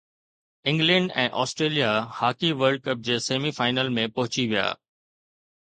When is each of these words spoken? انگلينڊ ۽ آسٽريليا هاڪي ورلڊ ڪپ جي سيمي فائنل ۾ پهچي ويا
انگلينڊ 0.69 1.11
۽ 1.23 1.25
آسٽريليا 1.43 1.91
هاڪي 2.21 2.51
ورلڊ 2.63 2.83
ڪپ 2.89 3.05
جي 3.11 3.21
سيمي 3.29 3.55
فائنل 3.61 3.95
۾ 4.01 4.07
پهچي 4.19 4.51
ويا 4.55 4.67